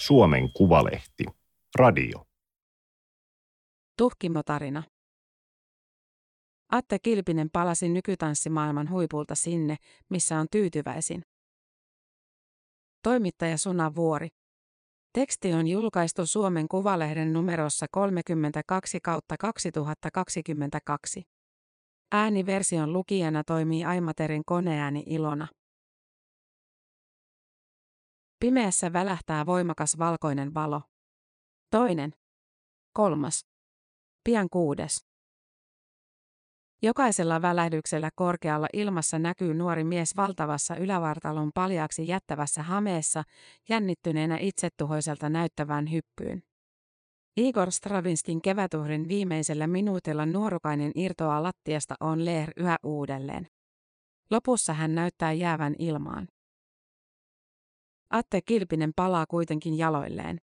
Suomen 0.00 0.52
Kuvalehti. 0.52 1.24
Radio. 1.78 2.24
Tuhkimotarina. 3.98 4.82
Atte 6.72 6.98
Kilpinen 6.98 7.50
palasi 7.52 7.88
nykytanssimaailman 7.88 8.90
huipulta 8.90 9.34
sinne, 9.34 9.76
missä 10.08 10.38
on 10.38 10.46
tyytyväisin. 10.50 11.22
Toimittaja 13.02 13.58
Suna 13.58 13.94
Vuori. 13.94 14.28
Teksti 15.12 15.52
on 15.52 15.66
julkaistu 15.66 16.26
Suomen 16.26 16.68
Kuvalehden 16.68 17.32
numerossa 17.32 17.86
32 17.90 19.00
kautta 19.00 19.36
2022. 19.40 21.22
Ääniversion 22.12 22.92
lukijana 22.92 23.44
toimii 23.44 23.84
Aimaterin 23.84 24.42
koneääni 24.46 25.02
Ilona. 25.06 25.48
Pimeässä 28.40 28.92
välähtää 28.92 29.46
voimakas 29.46 29.98
valkoinen 29.98 30.54
valo. 30.54 30.82
Toinen. 31.70 32.12
Kolmas. 32.92 33.46
Pian 34.24 34.48
kuudes. 34.52 35.04
Jokaisella 36.82 37.42
välähdyksellä 37.42 38.10
korkealla 38.14 38.66
ilmassa 38.72 39.18
näkyy 39.18 39.54
nuori 39.54 39.84
mies 39.84 40.16
valtavassa 40.16 40.76
ylävartalon 40.76 41.50
paljaaksi 41.54 42.08
jättävässä 42.08 42.62
hameessa, 42.62 43.22
jännittyneenä 43.68 44.38
itsetuhoiselta 44.40 45.28
näyttävään 45.28 45.90
hyppyyn. 45.92 46.42
Igor 47.36 47.70
Stravinskin 47.70 48.42
kevätuhrin 48.42 49.08
viimeisellä 49.08 49.66
minuutilla 49.66 50.26
nuorukainen 50.26 50.92
irtoaa 50.94 51.42
lattiasta 51.42 51.94
on 52.00 52.24
Leer 52.24 52.50
yhä 52.56 52.76
uudelleen. 52.82 53.46
Lopussa 54.30 54.72
hän 54.72 54.94
näyttää 54.94 55.32
jäävän 55.32 55.74
ilmaan. 55.78 56.28
Atte 58.10 58.40
Kilpinen 58.42 58.92
palaa 58.96 59.26
kuitenkin 59.26 59.78
jaloilleen. 59.78 60.40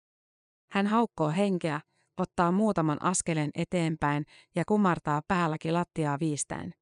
Hän 0.71 0.87
haukkoo 0.87 1.29
henkeä, 1.29 1.81
ottaa 2.17 2.51
muutaman 2.51 3.01
askeleen 3.01 3.51
eteenpäin 3.55 4.25
ja 4.55 4.63
kumartaa 4.67 5.21
päälläkin 5.27 5.73
lattiaa 5.73 6.19
viistäen. 6.19 6.73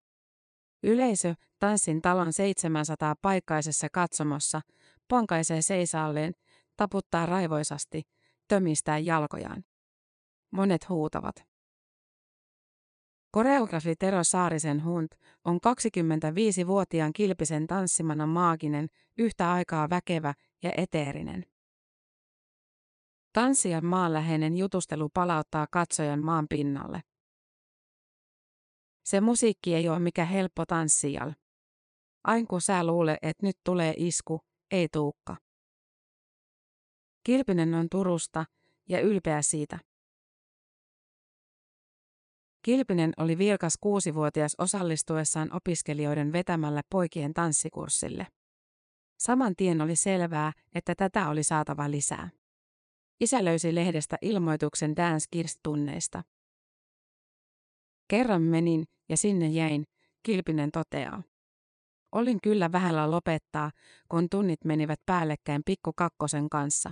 Yleisö, 0.83 1.35
tanssin 1.59 2.01
talon 2.01 2.33
700 2.33 3.15
paikkaisessa 3.21 3.87
katsomossa, 3.93 4.61
ponkaisee 5.07 5.61
seisaalleen, 5.61 6.33
taputtaa 6.77 7.25
raivoisasti, 7.25 8.01
tömistää 8.47 8.97
jalkojaan. 8.97 9.63
Monet 10.51 10.89
huutavat. 10.89 11.35
Koreografi 13.31 13.95
Tero 13.95 14.23
Saarisen 14.23 14.83
Hunt 14.83 15.15
on 15.45 15.55
25-vuotiaan 15.55 17.13
kilpisen 17.13 17.67
tanssimana 17.67 18.27
maaginen, 18.27 18.87
yhtä 19.17 19.51
aikaa 19.51 19.89
väkevä 19.89 20.33
ja 20.63 20.71
eteerinen. 20.77 21.45
Tanssijan 23.33 23.85
maanläheinen 23.85 24.57
jutustelu 24.57 25.09
palauttaa 25.09 25.67
katsojan 25.71 26.23
maan 26.25 26.47
pinnalle. 26.49 27.01
Se 29.05 29.21
musiikki 29.21 29.75
ei 29.75 29.89
ole 29.89 29.99
mikä 29.99 30.25
helppo 30.25 30.65
tanssijal. 30.65 31.31
Ain 32.23 32.47
kun 32.47 32.61
sä 32.61 32.83
luule, 32.83 33.17
että 33.21 33.45
nyt 33.45 33.57
tulee 33.63 33.93
isku, 33.97 34.41
ei 34.71 34.87
tuukka. 34.91 35.37
Kilpinen 37.23 37.73
on 37.73 37.87
Turusta 37.91 38.45
ja 38.89 38.99
ylpeä 38.99 39.41
siitä. 39.41 39.79
Kilpinen 42.61 43.13
oli 43.17 43.37
vilkas 43.37 43.77
kuusivuotias 43.81 44.55
osallistuessaan 44.57 45.55
opiskelijoiden 45.55 46.33
vetämällä 46.33 46.81
poikien 46.89 47.33
tanssikurssille. 47.33 48.27
Saman 49.19 49.55
tien 49.55 49.81
oli 49.81 49.95
selvää, 49.95 50.53
että 50.75 50.95
tätä 50.95 51.29
oli 51.29 51.43
saatava 51.43 51.91
lisää. 51.91 52.29
Isä 53.19 53.45
löysi 53.45 53.75
lehdestä 53.75 54.17
ilmoituksen 54.21 54.95
Dance 54.95 55.25
Kirs-tunneista. 55.31 56.23
Kerran 58.07 58.41
menin 58.41 58.85
ja 59.09 59.17
sinne 59.17 59.47
jäin, 59.47 59.85
Kilpinen 60.23 60.71
toteaa. 60.71 61.23
Olin 62.11 62.41
kyllä 62.43 62.71
vähällä 62.71 63.11
lopettaa, 63.11 63.71
kun 64.09 64.27
tunnit 64.29 64.65
menivät 64.65 64.99
päällekkäin 65.05 65.61
pikku 65.65 65.93
kakkosen 65.95 66.49
kanssa. 66.49 66.91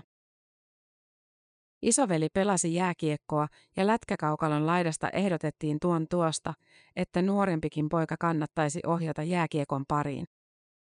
Isoveli 1.82 2.28
pelasi 2.34 2.74
jääkiekkoa 2.74 3.48
ja 3.78 3.88
lätkäkaukalon 3.88 4.68
laidasta 4.68 5.10
ehdotettiin 5.10 5.78
tuon 5.82 6.06
tuosta, 6.10 6.54
että 6.96 7.22
nuorempikin 7.22 7.90
poika 7.90 8.16
kannattaisi 8.20 8.80
ohjata 8.86 9.24
jääkiekon 9.24 9.86
pariin. 9.88 10.26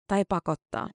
Tai 0.07 0.23
pakottaa. 0.29 0.89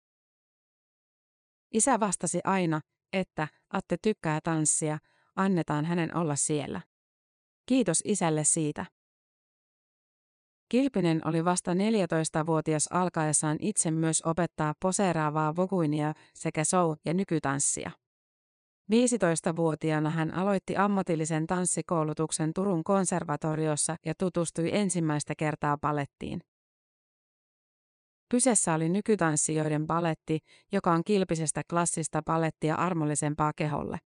Isä 1.72 2.00
vastasi 2.00 2.40
aina, 2.44 2.80
että 3.12 3.48
Atte 3.70 3.96
tykkää 4.02 4.40
tanssia, 4.44 4.98
annetaan 5.36 5.84
hänen 5.84 6.16
olla 6.16 6.36
siellä. 6.36 6.80
Kiitos 7.66 8.02
isälle 8.04 8.44
siitä. 8.44 8.86
Kilpinen 10.68 11.20
oli 11.24 11.44
vasta 11.44 11.74
14-vuotias 11.74 12.88
alkaessaan 12.90 13.56
itse 13.60 13.90
myös 13.90 14.22
opettaa 14.22 14.74
poseeraavaa 14.82 15.56
voguinia 15.56 16.14
sekä 16.34 16.62
show- 16.62 16.96
ja 17.04 17.14
nykytanssia. 17.14 17.90
15-vuotiaana 18.92 20.10
hän 20.10 20.34
aloitti 20.34 20.76
ammatillisen 20.76 21.46
tanssikoulutuksen 21.46 22.52
Turun 22.54 22.84
konservatoriossa 22.84 23.96
ja 24.06 24.14
tutustui 24.18 24.70
ensimmäistä 24.72 25.34
kertaa 25.34 25.78
palettiin. 25.78 26.40
Kyseessä 28.30 28.74
oli 28.74 28.88
nykytanssijoiden 28.88 29.86
paletti, 29.86 30.38
joka 30.72 30.92
on 30.92 31.04
kilpisestä 31.04 31.62
klassista 31.70 32.22
palettia 32.22 32.74
armollisempaa 32.74 33.52
keholle. 33.56 33.98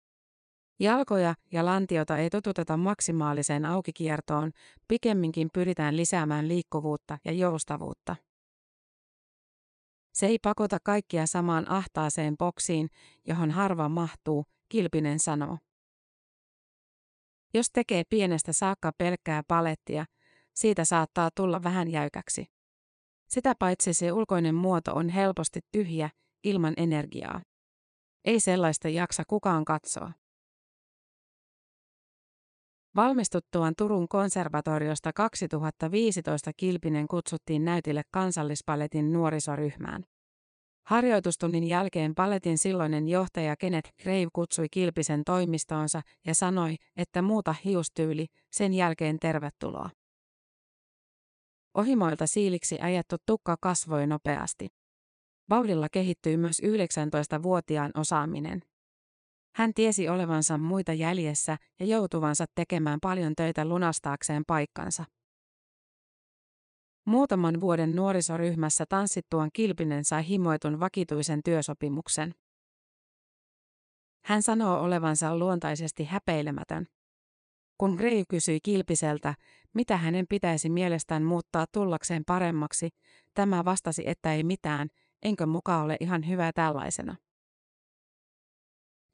Jalkoja 0.79 1.35
ja 1.51 1.65
lantiota 1.65 2.17
ei 2.17 2.29
totuteta 2.29 2.77
maksimaaliseen 2.77 3.65
aukikiertoon, 3.65 4.51
pikemminkin 4.87 5.49
pyritään 5.53 5.97
lisäämään 5.97 6.47
liikkuvuutta 6.47 7.17
ja 7.25 7.31
joustavuutta. 7.31 8.15
Se 10.13 10.25
ei 10.25 10.39
pakota 10.39 10.77
kaikkia 10.83 11.27
samaan 11.27 11.71
ahtaaseen 11.71 12.37
boksiin, 12.37 12.89
johon 13.27 13.51
harva 13.51 13.89
mahtuu, 13.89 14.45
Kilpinen 14.69 15.19
sanoo. 15.19 15.57
Jos 17.53 17.69
tekee 17.73 18.03
pienestä 18.09 18.53
saakka 18.53 18.91
pelkkää 18.97 19.41
palettia, 19.47 20.05
siitä 20.53 20.85
saattaa 20.85 21.29
tulla 21.35 21.63
vähän 21.63 21.91
jäykäksi. 21.91 22.45
Sitä 23.33 23.55
paitsi 23.59 23.93
se 23.93 24.11
ulkoinen 24.11 24.55
muoto 24.55 24.91
on 24.95 25.09
helposti 25.09 25.59
tyhjä, 25.71 26.09
ilman 26.43 26.73
energiaa. 26.77 27.41
Ei 28.25 28.39
sellaista 28.39 28.89
jaksa 28.89 29.23
kukaan 29.27 29.65
katsoa. 29.65 30.11
Valmistuttuaan 32.95 33.73
Turun 33.77 34.07
konservatoriosta 34.07 35.13
2015 35.13 36.51
Kilpinen 36.57 37.07
kutsuttiin 37.07 37.65
näytille 37.65 38.01
kansallispaletin 38.11 39.13
nuorisoryhmään. 39.13 40.03
Harjoitustunnin 40.87 41.67
jälkeen 41.67 42.15
paletin 42.15 42.57
silloinen 42.57 43.07
johtaja 43.07 43.55
Kenneth 43.55 43.91
Grave 44.03 44.27
kutsui 44.33 44.67
Kilpisen 44.71 45.23
toimistoonsa 45.25 46.01
ja 46.25 46.35
sanoi, 46.35 46.75
että 46.97 47.21
muuta 47.21 47.55
hiustyyli, 47.65 48.25
sen 48.51 48.73
jälkeen 48.73 49.19
tervetuloa. 49.19 49.89
Ohimoilta 51.73 52.27
siiliksi 52.27 52.79
ajettu 52.81 53.15
tukka 53.25 53.57
kasvoi 53.61 54.07
nopeasti. 54.07 54.67
Vauhdilla 55.49 55.87
kehittyi 55.89 56.37
myös 56.37 56.61
19-vuotiaan 56.61 57.91
osaaminen. 57.95 58.61
Hän 59.55 59.73
tiesi 59.73 60.09
olevansa 60.09 60.57
muita 60.57 60.93
jäljessä 60.93 61.57
ja 61.79 61.85
joutuvansa 61.85 62.45
tekemään 62.55 62.99
paljon 63.01 63.35
töitä 63.35 63.65
lunastaakseen 63.65 64.43
paikkansa. 64.47 65.05
Muutaman 67.05 67.61
vuoden 67.61 67.95
nuorisoryhmässä 67.95 68.85
tanssittuaan 68.89 69.49
Kilpinen 69.53 70.05
sai 70.05 70.27
himoitun 70.27 70.79
vakituisen 70.79 71.43
työsopimuksen. 71.45 72.35
Hän 74.25 74.41
sanoo 74.41 74.81
olevansa 74.81 75.37
luontaisesti 75.37 76.03
häpeilemätön. 76.05 76.87
Kun 77.83 77.95
Gray 77.95 78.23
kysyi 78.29 78.59
Kilpiseltä, 78.63 79.35
mitä 79.73 79.97
hänen 79.97 80.25
pitäisi 80.29 80.69
mielestään 80.69 81.23
muuttaa 81.23 81.65
tullakseen 81.71 82.23
paremmaksi, 82.25 82.89
tämä 83.33 83.65
vastasi, 83.65 84.03
että 84.05 84.33
ei 84.33 84.43
mitään, 84.43 84.87
enkö 85.23 85.45
muka 85.45 85.81
ole 85.81 85.97
ihan 85.99 86.27
hyvä 86.27 86.51
tällaisena. 86.55 87.15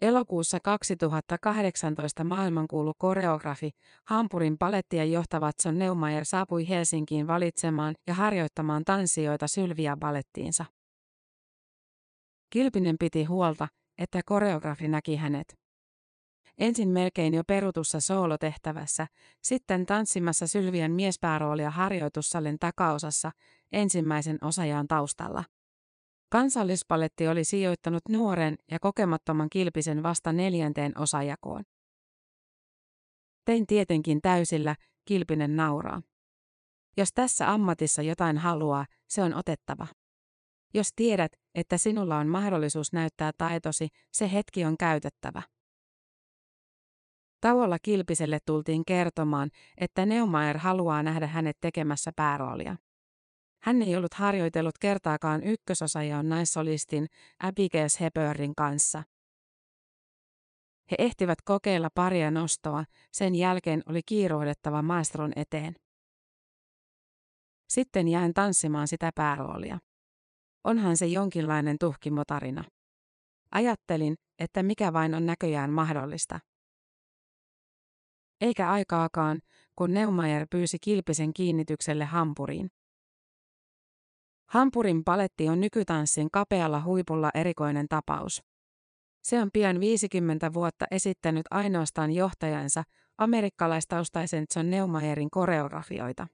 Elokuussa 0.02 0.60
2018 0.64 2.24
maailmankuulu 2.24 2.94
koreografi, 2.98 3.72
Hampurin 4.06 4.58
palettia 4.58 5.06
johtava 5.06 5.46
Watson 5.46 5.80
Neumayer 5.80 6.26
saapui 6.26 6.70
Helsinkiin 6.70 7.28
valitsemaan 7.28 7.96
ja 8.08 8.14
harjoittamaan 8.14 8.86
tanssijoita 8.86 9.48
Sylvia 9.48 9.98
balettiinsa. 9.98 10.66
Kilpinen 12.50 12.96
piti 13.00 13.24
huolta, 13.24 13.68
että 13.98 14.22
koreografi 14.26 14.88
näki 14.88 15.16
hänet. 15.16 15.69
Ensin 16.60 16.90
melkein 16.90 17.34
jo 17.34 17.44
perutussa 17.48 18.00
soolotehtävässä, 18.00 19.08
sitten 19.44 19.86
tanssimassa 19.86 20.48
Sylvian 20.48 20.92
miespääroolia 20.92 21.72
harjoitussalin 21.72 22.60
takaosassa, 22.60 23.32
ensimmäisen 23.72 24.38
osajaan 24.42 24.88
taustalla. 24.88 25.44
Kansallispaletti 26.30 27.28
oli 27.28 27.44
sijoittanut 27.44 28.04
nuoren 28.10 28.56
ja 28.72 28.80
kokemattoman 28.80 29.50
kilpisen 29.50 30.04
vasta 30.04 30.34
neljänteen 30.34 30.98
osajakoon. 30.98 31.64
Tein 33.46 33.68
tietenkin 33.68 34.22
täysillä, 34.22 34.76
kilpinen 35.06 35.56
nauraa. 35.56 36.02
Jos 36.98 37.10
tässä 37.14 37.54
ammatissa 37.54 38.02
jotain 38.02 38.38
haluaa, 38.38 38.86
se 39.08 39.24
on 39.24 39.34
otettava. 39.34 39.88
Jos 40.74 40.90
tiedät, 40.96 41.32
että 41.56 41.78
sinulla 41.78 42.18
on 42.18 42.28
mahdollisuus 42.28 42.94
näyttää 42.94 43.32
taitosi, 43.38 43.88
se 44.14 44.32
hetki 44.32 44.66
on 44.66 44.78
käytettävä. 44.78 45.42
Tauolla 47.42 47.78
Kilpiselle 47.82 48.40
tultiin 48.46 48.86
kertomaan, 48.86 49.50
että 49.78 50.06
Neumayer 50.06 50.58
haluaa 50.58 51.04
nähdä 51.04 51.28
hänet 51.28 51.58
tekemässä 51.62 52.12
pääroolia. 52.16 52.76
Hän 53.64 53.82
ei 53.82 53.96
ollut 53.96 54.14
harjoitellut 54.14 54.78
kertaakaan 54.80 55.44
ykkösosajaon 55.44 56.30
naissolistin 56.30 57.08
Abigail 57.44 57.88
Hepburnin 58.00 58.56
kanssa. 58.56 59.04
He 60.92 60.96
ehtivät 61.00 61.42
kokeilla 61.42 61.90
paria 61.96 62.32
nostoa, 62.32 62.84
sen 63.12 63.36
jälkeen 63.36 63.84
oli 63.86 64.02
kiiruhdettava 64.06 64.82
maestron 64.82 65.34
eteen. 65.36 65.76
Sitten 67.70 68.08
jäin 68.08 68.34
tanssimaan 68.34 68.88
sitä 68.88 69.12
pääroolia. 69.16 69.80
Onhan 70.64 70.98
se 70.98 71.06
jonkinlainen 71.06 71.78
tuhkimotarina. 71.80 72.64
Ajattelin, 73.52 74.16
että 74.40 74.64
mikä 74.64 74.94
vain 74.94 75.16
on 75.16 75.26
näköjään 75.26 75.70
mahdollista. 75.70 76.40
Eikä 78.42 78.72
aikaakaan, 78.72 79.40
kun 79.76 79.94
Neumayer 79.94 80.48
pyysi 80.52 80.78
Kilpisen 80.82 81.34
kiinnitykselle 81.34 82.06
hampuriin. 82.06 82.72
Hampurin 84.50 85.04
paletti 85.04 85.50
on 85.50 85.60
nykytanssin 85.60 86.32
kapealla 86.32 86.84
huipulla 86.84 87.30
erikoinen 87.34 87.88
tapaus. 87.90 88.44
Se 89.24 89.42
on 89.42 89.50
pian 89.54 89.80
50 89.80 90.54
vuotta 90.54 90.86
esittänyt 90.92 91.46
ainoastaan 91.52 92.12
johtajansa, 92.12 92.84
amerikkalaistaustaisen 93.18 94.46
John 94.56 94.70
Neumayerin 94.70 95.30
koreografioita. 95.30 96.28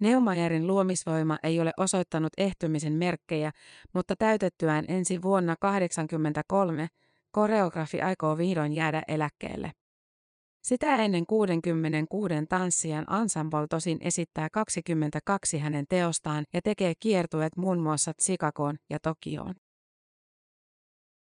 Neumayerin 0.00 0.66
luomisvoima 0.66 1.38
ei 1.42 1.60
ole 1.60 1.72
osoittanut 1.76 2.32
ehtymisen 2.38 2.92
merkkejä, 2.92 3.52
mutta 3.94 4.16
täytettyään 4.16 4.84
ensi 4.88 5.22
vuonna 5.22 5.56
1983 5.60 6.88
koreografi 7.30 8.02
aikoo 8.02 8.38
vihdoin 8.38 8.72
jäädä 8.72 9.02
eläkkeelle. 9.08 9.72
Sitä 10.62 10.96
ennen 10.96 11.26
66 11.26 12.34
tanssijan 12.48 13.06
ensemble 13.22 13.66
tosin 13.70 13.98
esittää 14.00 14.48
22 14.52 15.58
hänen 15.58 15.84
teostaan 15.88 16.44
ja 16.52 16.62
tekee 16.62 16.92
kiertueet 17.00 17.56
muun 17.56 17.80
muassa 17.80 18.12
Chicagoon 18.22 18.76
ja 18.90 18.98
Tokioon. 19.02 19.54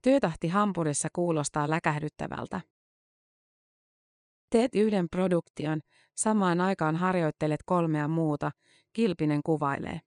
Työtahti 0.02 0.48
Hampurissa 0.48 1.08
kuulostaa 1.14 1.70
läkähdyttävältä. 1.70 2.62
Teet 4.50 4.76
yhden 4.76 5.10
produktion, 5.10 5.82
samaan 6.16 6.62
aikaan 6.62 6.96
harjoittelet 6.96 7.60
kolmea 7.66 8.08
muuta, 8.08 8.52
Kilpinen 8.94 9.42
kuvailee. 9.46 10.00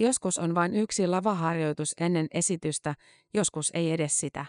Joskus 0.00 0.38
on 0.38 0.54
vain 0.54 0.74
yksi 0.74 1.06
lavaharjoitus 1.06 1.94
ennen 2.00 2.26
esitystä, 2.34 2.94
joskus 3.34 3.70
ei 3.74 3.92
edes 3.92 4.18
sitä. 4.18 4.46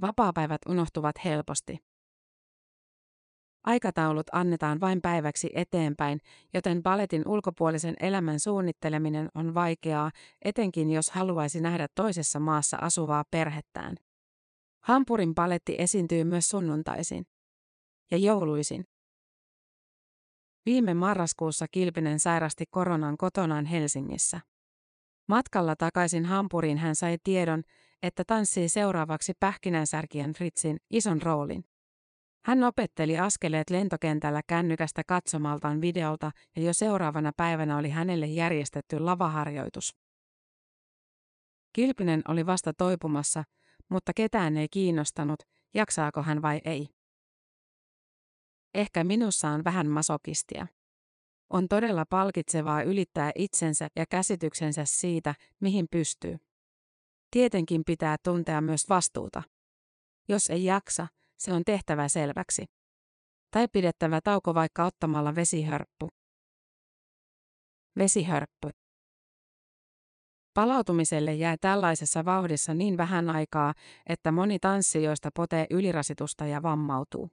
Vapaapäivät 0.00 0.60
unohtuvat 0.68 1.16
helposti. 1.24 1.87
Aikataulut 3.64 4.26
annetaan 4.32 4.80
vain 4.80 5.00
päiväksi 5.00 5.50
eteenpäin, 5.54 6.20
joten 6.54 6.82
paletin 6.82 7.28
ulkopuolisen 7.28 7.94
elämän 8.00 8.40
suunnitteleminen 8.40 9.28
on 9.34 9.54
vaikeaa, 9.54 10.10
etenkin 10.44 10.90
jos 10.90 11.10
haluaisi 11.10 11.60
nähdä 11.60 11.88
toisessa 11.94 12.40
maassa 12.40 12.76
asuvaa 12.80 13.24
perhettään. 13.30 13.96
Hampurin 14.84 15.34
paletti 15.34 15.74
esiintyy 15.78 16.24
myös 16.24 16.48
sunnuntaisin 16.48 17.26
ja 18.10 18.18
jouluisin. 18.18 18.84
Viime 20.66 20.94
marraskuussa 20.94 21.66
Kilpinen 21.70 22.18
sairasti 22.18 22.64
koronan 22.70 23.16
kotonaan 23.16 23.64
Helsingissä. 23.64 24.40
Matkalla 25.28 25.76
takaisin 25.76 26.24
Hampuriin 26.24 26.78
hän 26.78 26.94
sai 26.94 27.18
tiedon, 27.24 27.62
että 28.02 28.24
tanssii 28.26 28.68
seuraavaksi 28.68 29.32
pähkinänsärkien 29.40 30.32
Fritzin 30.32 30.76
ison 30.90 31.22
roolin. 31.22 31.64
Hän 32.44 32.64
opetteli 32.64 33.18
askeleet 33.18 33.70
lentokentällä 33.70 34.40
kännykästä 34.46 35.02
katsomaltaan 35.06 35.80
videolta 35.80 36.30
ja 36.56 36.62
jo 36.62 36.72
seuraavana 36.72 37.32
päivänä 37.36 37.76
oli 37.76 37.90
hänelle 37.90 38.26
järjestetty 38.26 39.00
lavaharjoitus. 39.00 39.96
Kilpinen 41.72 42.22
oli 42.28 42.46
vasta 42.46 42.72
toipumassa, 42.72 43.44
mutta 43.88 44.12
ketään 44.16 44.56
ei 44.56 44.68
kiinnostanut, 44.70 45.42
jaksaako 45.74 46.22
hän 46.22 46.42
vai 46.42 46.60
ei. 46.64 46.88
Ehkä 48.74 49.04
minussa 49.04 49.48
on 49.48 49.64
vähän 49.64 49.86
masokistia. 49.88 50.66
On 51.50 51.68
todella 51.68 52.04
palkitsevaa 52.10 52.82
ylittää 52.82 53.32
itsensä 53.34 53.88
ja 53.96 54.04
käsityksensä 54.10 54.84
siitä, 54.84 55.34
mihin 55.60 55.86
pystyy. 55.90 56.36
Tietenkin 57.30 57.82
pitää 57.86 58.16
tuntea 58.24 58.60
myös 58.60 58.88
vastuuta. 58.88 59.42
Jos 60.28 60.50
ei 60.50 60.64
jaksa, 60.64 61.06
se 61.38 61.52
on 61.52 61.64
tehtävä 61.64 62.08
selväksi. 62.08 62.64
Tai 63.50 63.68
pidettävä 63.72 64.20
tauko 64.24 64.54
vaikka 64.54 64.84
ottamalla 64.84 65.34
vesihörppu. 65.34 66.08
Vesihörppy. 67.98 68.70
Palautumiselle 70.54 71.34
jää 71.34 71.56
tällaisessa 71.60 72.24
vauhdissa 72.24 72.74
niin 72.74 72.96
vähän 72.96 73.30
aikaa, 73.30 73.74
että 74.06 74.32
moni 74.32 74.58
tanssijoista 74.58 75.30
potee 75.34 75.66
ylirasitusta 75.70 76.46
ja 76.46 76.62
vammautuu. 76.62 77.28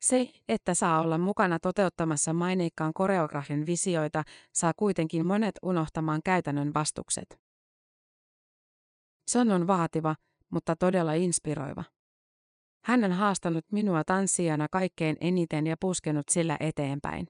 Se, 0.00 0.30
että 0.48 0.74
saa 0.74 1.00
olla 1.00 1.18
mukana 1.18 1.58
toteuttamassa 1.58 2.32
maineikkaan 2.32 2.92
koreografin 2.94 3.66
visioita, 3.66 4.22
saa 4.54 4.72
kuitenkin 4.76 5.26
monet 5.26 5.54
unohtamaan 5.62 6.20
käytännön 6.24 6.74
vastukset. 6.74 7.40
Son 9.30 9.50
on 9.50 9.66
vaativa, 9.66 10.14
mutta 10.50 10.76
todella 10.76 11.12
inspiroiva. 11.12 11.84
Hän 12.84 13.04
on 13.04 13.12
haastanut 13.12 13.64
minua 13.72 14.04
tanssijana 14.04 14.66
kaikkein 14.70 15.16
eniten 15.20 15.66
ja 15.66 15.76
puskenut 15.80 16.28
sillä 16.30 16.56
eteenpäin. 16.60 17.26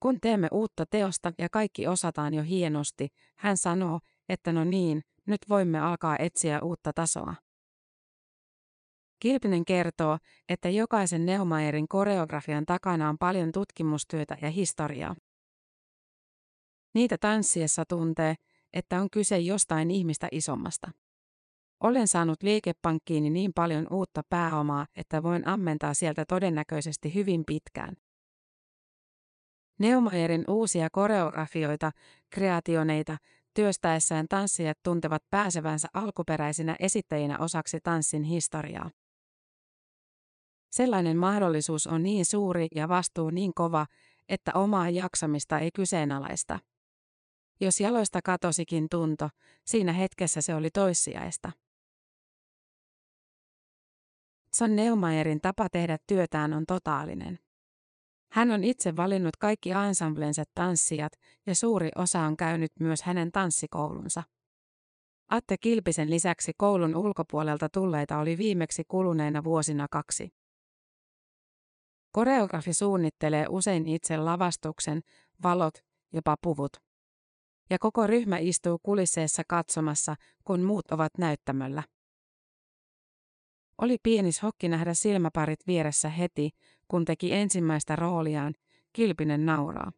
Kun 0.00 0.20
teemme 0.20 0.48
uutta 0.52 0.86
teosta 0.86 1.32
ja 1.38 1.48
kaikki 1.52 1.86
osataan 1.86 2.34
jo 2.34 2.42
hienosti, 2.42 3.08
hän 3.38 3.56
sanoo, 3.56 4.00
että 4.28 4.52
no 4.52 4.64
niin, 4.64 5.02
nyt 5.26 5.40
voimme 5.48 5.80
alkaa 5.80 6.16
etsiä 6.18 6.60
uutta 6.62 6.92
tasoa. 6.92 7.34
Kilpinen 9.20 9.64
kertoo, 9.64 10.18
että 10.48 10.68
jokaisen 10.68 11.26
Neumayerin 11.26 11.88
koreografian 11.88 12.66
takana 12.66 13.08
on 13.08 13.18
paljon 13.18 13.52
tutkimustyötä 13.52 14.36
ja 14.42 14.50
historiaa. 14.50 15.16
Niitä 16.94 17.18
tanssiessa 17.18 17.84
tuntee, 17.88 18.34
että 18.72 19.00
on 19.00 19.10
kyse 19.10 19.38
jostain 19.38 19.90
ihmistä 19.90 20.28
isommasta. 20.32 20.90
Olen 21.80 22.08
saanut 22.08 22.42
liikepankkiini 22.42 23.30
niin 23.30 23.52
paljon 23.54 23.86
uutta 23.90 24.22
pääomaa, 24.28 24.86
että 24.96 25.22
voin 25.22 25.48
ammentaa 25.48 25.94
sieltä 25.94 26.24
todennäköisesti 26.28 27.14
hyvin 27.14 27.44
pitkään. 27.46 27.96
Neumayerin 29.78 30.44
uusia 30.48 30.88
koreografioita, 30.92 31.90
kreationeita, 32.30 33.16
työstäessään 33.54 34.26
tanssijat 34.28 34.78
tuntevat 34.82 35.22
pääsevänsä 35.30 35.88
alkuperäisinä 35.94 36.76
esittäjinä 36.80 37.38
osaksi 37.38 37.78
tanssin 37.82 38.22
historiaa. 38.22 38.90
Sellainen 40.70 41.16
mahdollisuus 41.16 41.86
on 41.86 42.02
niin 42.02 42.24
suuri 42.24 42.66
ja 42.74 42.88
vastuu 42.88 43.30
niin 43.30 43.54
kova, 43.54 43.86
että 44.28 44.52
omaa 44.54 44.90
jaksamista 44.90 45.58
ei 45.58 45.70
kyseenalaista. 45.74 46.58
Jos 47.60 47.80
jaloista 47.80 48.20
katosikin 48.24 48.86
tunto, 48.90 49.28
siinä 49.66 49.92
hetkessä 49.92 50.40
se 50.40 50.54
oli 50.54 50.70
toissijaista. 50.70 51.52
Son 54.58 54.76
Neumayerin 54.76 55.40
tapa 55.40 55.68
tehdä 55.68 55.98
työtään 56.06 56.52
on 56.52 56.66
totaalinen. 56.66 57.38
Hän 58.32 58.50
on 58.50 58.64
itse 58.64 58.96
valinnut 58.96 59.36
kaikki 59.36 59.70
ensemblensa 59.70 60.44
tanssijat 60.54 61.12
ja 61.46 61.54
suuri 61.54 61.90
osa 61.96 62.20
on 62.20 62.36
käynyt 62.36 62.72
myös 62.80 63.02
hänen 63.02 63.32
tanssikoulunsa. 63.32 64.22
Atte 65.28 65.58
Kilpisen 65.58 66.10
lisäksi 66.10 66.52
koulun 66.56 66.96
ulkopuolelta 66.96 67.68
tulleita 67.68 68.18
oli 68.18 68.38
viimeksi 68.38 68.82
kuluneena 68.88 69.44
vuosina 69.44 69.86
kaksi. 69.90 70.28
Koreografi 72.12 72.72
suunnittelee 72.72 73.46
usein 73.48 73.86
itse 73.86 74.16
lavastuksen, 74.16 75.00
valot, 75.42 75.74
jopa 76.12 76.36
puvut. 76.42 76.76
Ja 77.70 77.78
koko 77.78 78.06
ryhmä 78.06 78.38
istuu 78.38 78.78
kulisseessa 78.82 79.42
katsomassa, 79.48 80.14
kun 80.44 80.62
muut 80.62 80.90
ovat 80.90 81.12
näyttämöllä. 81.18 81.82
Oli 83.78 83.96
pieni 84.02 84.30
hokki 84.42 84.68
nähdä 84.68 84.94
silmäparit 84.94 85.66
vieressä 85.66 86.08
heti, 86.08 86.50
kun 86.88 87.04
teki 87.04 87.32
ensimmäistä 87.32 87.96
rooliaan, 87.96 88.54
Kilpinen 88.92 89.46
nauraa. 89.46 89.92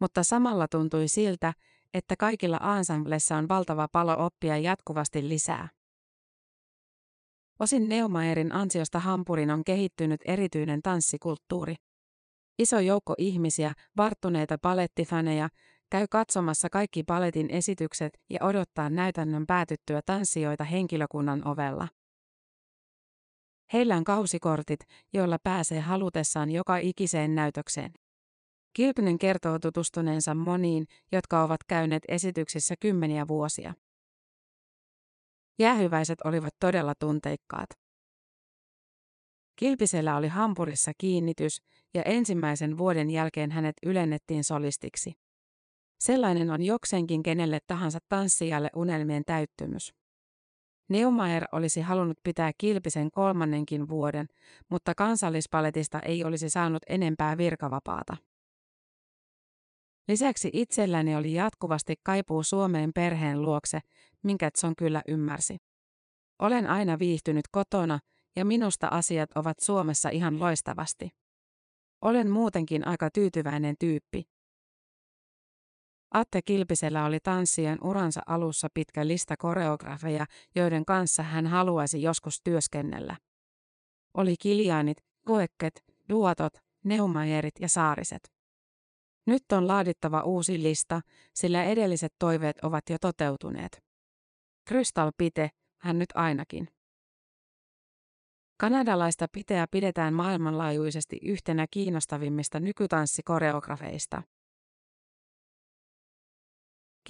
Mutta 0.00 0.22
samalla 0.22 0.68
tuntui 0.68 1.08
siltä, 1.08 1.54
että 1.94 2.14
kaikilla 2.18 2.76
ensemblessa 2.78 3.36
on 3.36 3.48
valtava 3.48 3.88
palo 3.92 4.26
oppia 4.26 4.58
jatkuvasti 4.58 5.28
lisää. 5.28 5.68
Osin 7.60 7.88
Neumaerin 7.88 8.52
ansiosta 8.52 8.98
Hampurin 8.98 9.50
on 9.50 9.64
kehittynyt 9.64 10.20
erityinen 10.24 10.82
tanssikulttuuri. 10.82 11.74
Iso 12.58 12.80
joukko 12.80 13.14
ihmisiä, 13.18 13.72
varttuneita 13.96 14.58
palettifaneja, 14.62 15.48
käy 15.90 16.06
katsomassa 16.10 16.68
kaikki 16.70 17.02
paletin 17.02 17.50
esitykset 17.50 18.18
ja 18.30 18.38
odottaa 18.42 18.90
näytännön 18.90 19.46
päätyttyä 19.46 20.00
tanssijoita 20.06 20.64
henkilökunnan 20.64 21.48
ovella. 21.48 21.88
Heillä 23.72 23.96
on 23.96 24.04
kausikortit, 24.04 24.80
joilla 25.12 25.38
pääsee 25.42 25.80
halutessaan 25.80 26.50
joka 26.50 26.76
ikiseen 26.76 27.34
näytökseen. 27.34 27.92
Kilpinen 28.72 29.18
kertoo 29.18 29.58
tutustuneensa 29.58 30.34
moniin, 30.34 30.86
jotka 31.12 31.42
ovat 31.42 31.64
käyneet 31.68 32.02
esityksissä 32.08 32.74
kymmeniä 32.80 33.28
vuosia. 33.28 33.74
Jäähyväiset 35.58 36.18
olivat 36.24 36.54
todella 36.60 36.94
tunteikkaat. 36.98 37.70
Kilpisellä 39.56 40.16
oli 40.16 40.28
Hampurissa 40.28 40.92
kiinnitys, 40.98 41.62
ja 41.94 42.02
ensimmäisen 42.02 42.78
vuoden 42.78 43.10
jälkeen 43.10 43.50
hänet 43.50 43.74
ylennettiin 43.86 44.44
solistiksi. 44.44 45.12
Sellainen 46.00 46.50
on 46.50 46.62
jokseenkin 46.62 47.22
kenelle 47.22 47.58
tahansa 47.66 47.98
tanssijalle 48.08 48.70
unelmien 48.76 49.22
täyttymys. 49.26 49.99
Neumayer 50.90 51.44
olisi 51.52 51.80
halunnut 51.80 52.18
pitää 52.22 52.52
Kilpisen 52.58 53.10
kolmannenkin 53.10 53.88
vuoden, 53.88 54.26
mutta 54.68 54.94
kansallispaletista 54.94 56.00
ei 56.00 56.24
olisi 56.24 56.50
saanut 56.50 56.82
enempää 56.86 57.38
virkavapaata. 57.38 58.16
Lisäksi 60.08 60.50
itselläni 60.52 61.16
oli 61.16 61.34
jatkuvasti 61.34 61.94
kaipuu 62.02 62.42
Suomeen 62.42 62.92
perheen 62.94 63.42
luokse, 63.42 63.80
minkä 64.22 64.50
Tson 64.50 64.76
kyllä 64.76 65.02
ymmärsi. 65.08 65.56
Olen 66.38 66.66
aina 66.66 66.98
viihtynyt 66.98 67.44
kotona 67.52 67.98
ja 68.36 68.44
minusta 68.44 68.88
asiat 68.88 69.30
ovat 69.34 69.58
Suomessa 69.60 70.08
ihan 70.08 70.40
loistavasti. 70.40 71.08
Olen 72.02 72.30
muutenkin 72.30 72.86
aika 72.86 73.10
tyytyväinen 73.10 73.74
tyyppi. 73.78 74.22
Atte 76.14 76.42
Kilpisellä 76.42 77.04
oli 77.04 77.20
tanssien 77.20 77.78
uransa 77.84 78.20
alussa 78.26 78.68
pitkä 78.74 79.06
lista 79.06 79.36
koreografeja, 79.36 80.26
joiden 80.54 80.84
kanssa 80.84 81.22
hän 81.22 81.46
haluaisi 81.46 82.02
joskus 82.02 82.40
työskennellä. 82.44 83.16
Oli 84.14 84.34
Kiljaanit, 84.40 84.96
Koekket, 85.26 85.84
Duotot, 86.08 86.52
Neumajerit 86.84 87.54
ja 87.60 87.68
Saariset. 87.68 88.32
Nyt 89.26 89.42
on 89.52 89.68
laadittava 89.68 90.22
uusi 90.22 90.62
lista, 90.62 91.00
sillä 91.34 91.64
edelliset 91.64 92.12
toiveet 92.18 92.56
ovat 92.62 92.84
jo 92.90 92.96
toteutuneet. 93.00 93.82
Crystal 94.68 95.12
Pite, 95.18 95.50
hän 95.80 95.98
nyt 95.98 96.08
ainakin. 96.14 96.68
Kanadalaista 98.60 99.26
piteä 99.32 99.66
pidetään 99.70 100.14
maailmanlaajuisesti 100.14 101.18
yhtenä 101.22 101.66
kiinnostavimmista 101.70 102.60
nykytanssikoreografeista. 102.60 104.22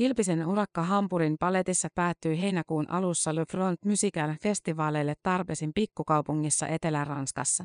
Kilpisen 0.01 0.47
urakka 0.47 0.83
Hampurin 0.83 1.37
paletissa 1.39 1.89
päättyi 1.95 2.41
heinäkuun 2.41 2.91
alussa 2.91 3.35
Le 3.35 3.45
Front 3.51 3.85
Musical 3.85 4.35
festivaaleille 4.43 5.15
Tarbesin 5.23 5.71
pikkukaupungissa 5.75 6.67
Etelä-Ranskassa. 6.67 7.65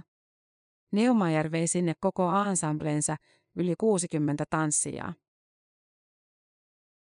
Neumayer 0.91 1.51
vei 1.51 1.67
sinne 1.67 1.93
koko 1.99 2.31
ensemblensa, 2.49 3.15
yli 3.55 3.73
60 3.79 4.43
tanssijaa. 4.49 5.13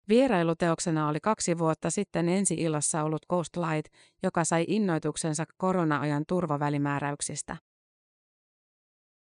Vierailuteoksena 0.09 1.09
oli 1.09 1.19
kaksi 1.23 1.59
vuotta 1.59 1.91
sitten 1.91 2.29
ensi-illassa 2.29 3.03
ollut 3.03 3.27
Ghost 3.29 3.57
Light, 3.57 3.93
joka 4.23 4.45
sai 4.45 4.65
innoituksensa 4.69 5.45
korona-ajan 5.57 6.25
turvavälimääräyksistä. 6.29 7.57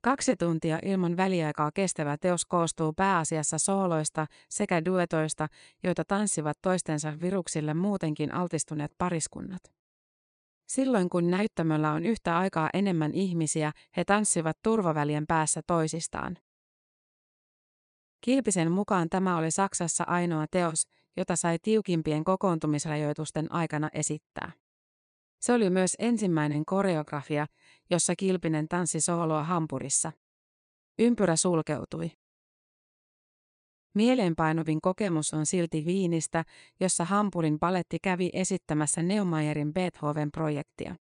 Kaksi 0.05 0.35
tuntia 0.35 0.79
ilman 0.83 1.17
väliaikaa 1.17 1.71
kestävä 1.71 2.17
teos 2.17 2.45
koostuu 2.45 2.93
pääasiassa 2.93 3.57
sooloista 3.57 4.25
sekä 4.49 4.85
duetoista, 4.85 5.47
joita 5.83 6.03
tanssivat 6.07 6.57
toistensa 6.61 7.13
viruksille 7.21 7.73
muutenkin 7.73 8.33
altistuneet 8.33 8.91
pariskunnat. 8.97 9.61
Silloin 10.67 11.09
kun 11.09 11.31
näyttämöllä 11.31 11.91
on 11.91 12.05
yhtä 12.05 12.37
aikaa 12.37 12.69
enemmän 12.73 13.13
ihmisiä, 13.13 13.71
he 13.97 14.03
tanssivat 14.03 14.57
turvavälien 14.63 15.27
päässä 15.27 15.61
toisistaan. 15.67 16.37
Kilpisen 18.21 18.71
mukaan 18.71 19.09
tämä 19.09 19.37
oli 19.37 19.51
Saksassa 19.51 20.03
ainoa 20.07 20.45
teos, 20.51 20.87
jota 21.17 21.35
sai 21.35 21.57
tiukimpien 21.61 22.23
kokoontumisrajoitusten 22.23 23.51
aikana 23.51 23.89
esittää. 23.93 24.51
Se 25.45 25.53
oli 25.53 25.69
myös 25.69 25.95
ensimmäinen 25.99 26.65
koreografia, 26.65 27.47
jossa 27.89 28.15
Kilpinen 28.15 28.67
tanssi 28.67 29.01
sooloa 29.01 29.43
Hampurissa. 29.43 30.11
Ympyrä 30.99 31.35
sulkeutui. 31.35 32.11
Mieleenpainuvin 33.93 34.81
kokemus 34.81 35.33
on 35.33 35.45
silti 35.45 35.85
Viinistä, 35.85 36.45
jossa 36.79 37.05
Hampurin 37.05 37.59
paletti 37.59 37.97
kävi 38.03 38.29
esittämässä 38.33 39.03
Neumayerin 39.03 39.73
Beethoven-projektia. 39.73 40.95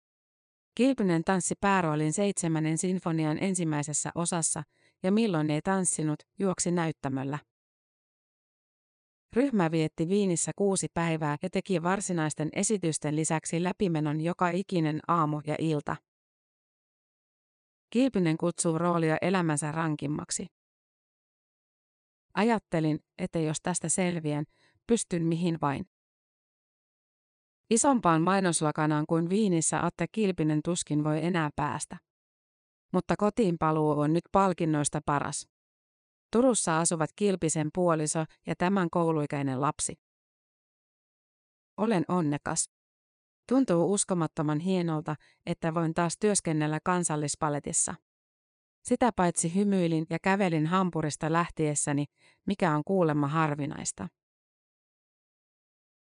Kilpinen 0.74 1.24
tanssi 1.24 1.54
pääroolin 1.60 2.12
seitsemännen 2.12 2.78
sinfonian 2.78 3.38
ensimmäisessä 3.40 4.12
osassa– 4.14 4.62
ja 5.04 5.12
milloin 5.12 5.50
ei 5.50 5.62
tanssinut, 5.62 6.18
juoksi 6.38 6.70
näyttämöllä. 6.70 7.38
Ryhmä 9.34 9.70
vietti 9.70 10.08
Viinissä 10.08 10.52
kuusi 10.56 10.86
päivää 10.94 11.36
ja 11.42 11.50
teki 11.50 11.82
varsinaisten 11.82 12.48
esitysten 12.52 13.16
lisäksi 13.16 13.62
läpimenon 13.62 14.20
joka 14.20 14.48
ikinen 14.48 15.00
aamu 15.08 15.40
ja 15.46 15.56
ilta. 15.58 15.96
Kilpinen 17.90 18.36
kutsuu 18.36 18.78
roolia 18.78 19.16
elämänsä 19.22 19.72
rankimmaksi. 19.72 20.46
Ajattelin, 22.34 22.98
että 23.18 23.38
jos 23.38 23.56
tästä 23.62 23.88
selviän, 23.88 24.44
pystyn 24.86 25.26
mihin 25.26 25.58
vain. 25.60 25.86
Isompaan 27.70 28.22
mainoslakanaan 28.22 29.04
kuin 29.08 29.30
Viinissä 29.30 29.86
Atte 29.86 30.06
Kilpinen 30.12 30.60
tuskin 30.64 31.04
voi 31.04 31.24
enää 31.24 31.50
päästä 31.56 31.96
mutta 32.94 33.14
kotiin 33.18 33.56
paluu 33.58 33.90
on 33.90 34.12
nyt 34.12 34.24
palkinnoista 34.32 35.00
paras. 35.06 35.48
Turussa 36.34 36.80
asuvat 36.80 37.10
Kilpisen 37.16 37.70
puoliso 37.74 38.24
ja 38.46 38.54
tämän 38.56 38.90
kouluikäinen 38.90 39.60
lapsi. 39.60 39.94
Olen 41.76 42.04
onnekas. 42.08 42.70
Tuntuu 43.48 43.92
uskomattoman 43.92 44.60
hienolta, 44.60 45.16
että 45.46 45.74
voin 45.74 45.94
taas 45.94 46.16
työskennellä 46.20 46.78
kansallispaletissa. 46.84 47.94
Sitä 48.84 49.12
paitsi 49.16 49.54
hymyilin 49.54 50.06
ja 50.10 50.18
kävelin 50.18 50.66
Hampurista 50.66 51.32
lähtiessäni, 51.32 52.04
mikä 52.46 52.76
on 52.76 52.82
kuulemma 52.84 53.28
harvinaista. 53.28 54.08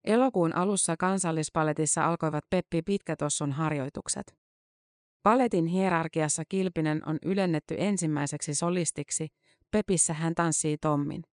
Elokuun 0.04 0.56
alussa 0.56 0.98
kansallispaletissa 0.98 2.06
alkoivat 2.06 2.44
Peppi 2.50 2.82
Pitkätossun 2.82 3.52
harjoitukset. 3.52 4.36
Paletin 5.24 5.66
hierarkiassa 5.66 6.44
Kilpinen 6.50 7.02
on 7.10 7.18
ylennetty 7.26 7.76
ensimmäiseksi 7.78 8.56
solistiksi, 8.56 9.28
Pepissä 9.74 10.14
hän 10.14 10.36
tanssii 10.36 10.78
Tommin. 10.78 11.24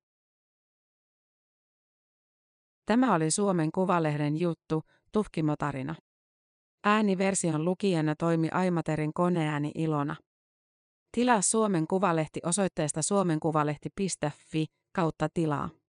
Tämä 2.86 3.14
oli 3.14 3.30
Suomen 3.30 3.72
Kuvalehden 3.72 4.40
juttu, 4.40 4.82
tuhkimotarina. 5.12 5.94
Ääniversion 6.84 7.64
lukijana 7.64 8.14
toimi 8.16 8.48
Aimaterin 8.52 9.12
koneääni 9.12 9.72
Ilona. 9.74 10.16
Tilaa 11.12 11.42
Suomen 11.42 11.86
Kuvalehti 11.86 12.40
osoitteesta 12.44 13.02
suomenkuvalehti.fi 13.02 14.66
kautta 14.92 15.28
tilaa. 15.34 15.68